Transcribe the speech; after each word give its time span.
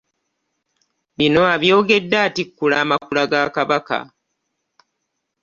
Bino 1.17 1.41
abyogedde 1.55 2.17
atikkula 2.27 2.75
amakula 2.83 3.23
ga 3.31 3.41
Kabaka 3.55 3.99